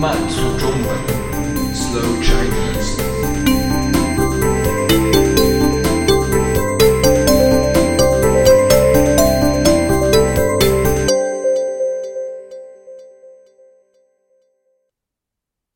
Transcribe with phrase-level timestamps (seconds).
[0.00, 0.82] 慢速中文
[1.74, 2.96] ，Slow Chinese。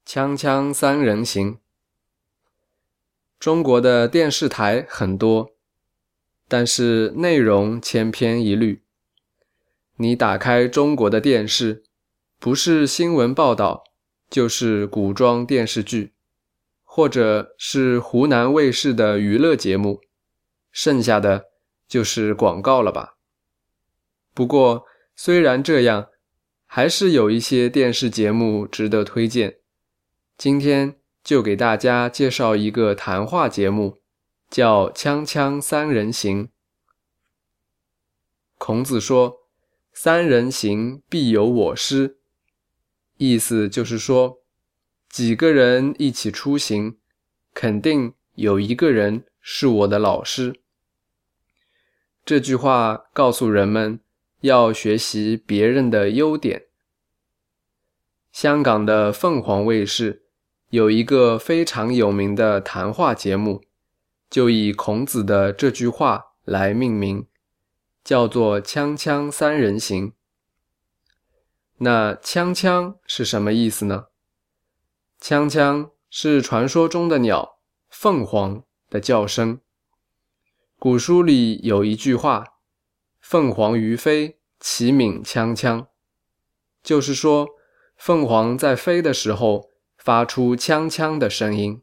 [0.07, 1.59] 锵锵三人行。
[3.39, 5.58] 中国的电视台很多，
[6.49, 8.83] 但是内容千篇一律。
[9.99, 11.85] 你打开中国的电视，
[12.41, 13.85] 不是新闻报道，
[14.31, 16.15] 就是古装电视剧，
[16.85, 20.01] 或者是湖南卫视的娱乐节目，
[20.71, 21.47] 剩下的
[21.87, 23.17] 就是广告了吧？
[24.33, 24.85] 不过，
[25.17, 26.09] 虽然这样，
[26.65, 29.57] 还是有一些电视节目值得推荐。
[30.37, 30.95] 今天
[31.25, 33.98] 就给大家介绍一个谈话节目，
[34.51, 36.47] 叫《锵锵三人行》。
[38.57, 39.47] 孔子说
[39.93, 42.19] ：“三人行，必有我师。”
[43.19, 44.41] 意思就是说，
[45.09, 46.99] 几个人一起出行，
[47.53, 50.61] 肯定有一个人是我的老师。
[52.25, 54.01] 这句话告诉人们
[54.41, 56.65] 要学习别人的优点。
[58.33, 60.25] 香港的凤凰卫视。
[60.71, 63.63] 有一个非常有名的谈话节目，
[64.29, 67.27] 就以孔子的这句话来命名，
[68.05, 70.13] 叫做“锵锵三人行”。
[71.79, 74.07] 那“锵锵”是什么意思呢
[75.21, 79.61] ？“锵锵”是传说中的鸟凤凰的叫声。
[80.79, 82.45] 古书里有一句话
[83.21, 85.87] ：“凤凰于飞，其鸣锵锵。”
[86.83, 87.49] 就是说，
[87.97, 89.69] 凤凰在飞的时候。
[89.99, 91.83] 发出锵锵的声音，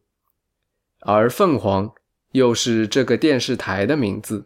[1.02, 1.94] 而凤凰
[2.36, 4.46] 又是这个电视台的名字，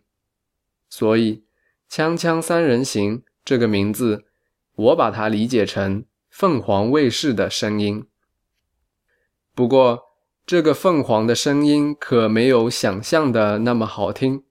[0.92, 1.44] 所以
[1.90, 4.26] “锵锵三人行”这个名字，
[4.76, 8.06] 我把它理解成凤凰卫视的声音。
[9.56, 10.04] 不过，
[10.46, 14.44] 这个凤凰的声音可没有想象的那么好听，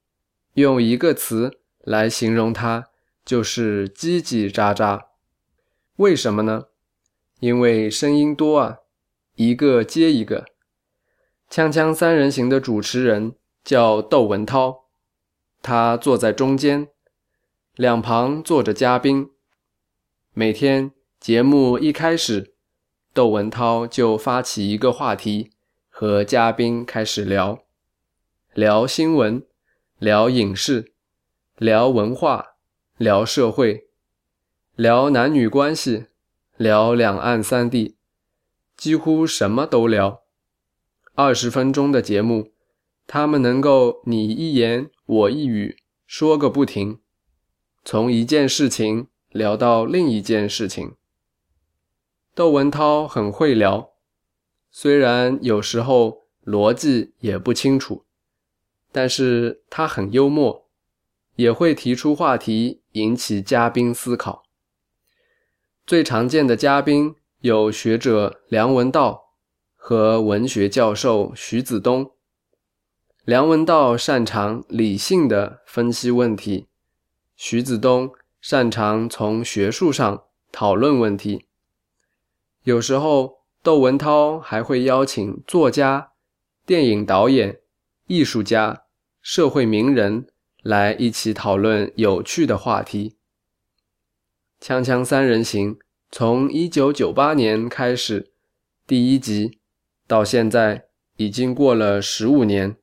[0.55, 2.87] 用一个词来形容它，
[3.25, 5.01] 就是叽叽喳喳。
[5.97, 6.65] 为什么呢？
[7.39, 8.79] 因为声音多啊。
[9.37, 10.47] 一个接一个，
[11.51, 14.85] 锵锵三人行的主持人叫窦文涛，
[15.63, 16.89] 他坐在中间，
[17.75, 19.31] 两旁坐着嘉宾。
[20.35, 22.53] 每天节目一开始，
[23.15, 25.53] 窦文涛就发起一个话题，
[25.89, 27.65] 和嘉宾开始聊，
[28.53, 29.43] 聊新闻，
[29.99, 30.93] 聊影视，
[31.57, 32.57] 聊文化，
[32.99, 33.89] 聊社会，
[34.77, 36.09] 聊男女关系，
[36.59, 37.97] 聊两岸三地。
[38.77, 40.23] 几乎什么都聊，
[41.19, 42.53] 二十分钟的节目，
[43.09, 47.01] 他们能够你一言我一语说个不停，
[47.85, 50.95] 从一件事情聊到另一件事情。
[52.37, 53.91] 窦文涛很会聊，
[54.71, 58.05] 虽然有时候逻辑也不清楚，
[58.93, 60.69] 但是他很幽默，
[61.35, 64.45] 也会提出话题引起嘉宾思考。
[65.85, 67.17] 最常见的嘉宾。
[67.41, 69.28] 有学者梁文道
[69.89, 72.11] 和文学教授徐子东。
[73.25, 76.67] 梁文道擅长理性的分析问题，
[77.37, 81.47] 徐子东擅长从学术上讨论问题。
[82.65, 86.11] 有时候，窦文涛还会邀请作家、
[86.67, 87.61] 电影导演、
[88.09, 88.83] 艺术家、
[89.23, 90.27] 社会名人
[90.63, 93.17] 来一起讨论有趣的话题。
[94.61, 95.79] 锵锵三人行。
[96.11, 98.33] 从一九九八年开始，
[98.87, 99.58] 第一集
[100.09, 100.89] 到现在
[101.19, 102.77] 已经过了十五年，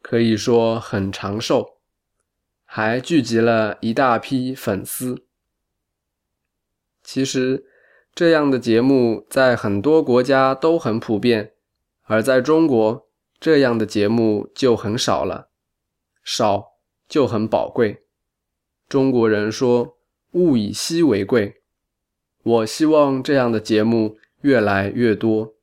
[0.00, 1.80] 可以说很长寿，
[2.64, 5.24] 还聚集了一大批粉丝。
[7.02, 7.66] 其实，
[8.14, 11.54] 这样的节目在很多国家都很普遍，
[12.02, 13.08] 而在中国，
[13.40, 15.48] 这样的节目就很少了，
[16.22, 16.76] 少
[17.08, 18.04] 就很宝贵。
[18.88, 19.98] 中国人说
[20.32, 21.62] “物以稀为贵”。
[22.44, 25.57] 我希望这样的节目越来越多。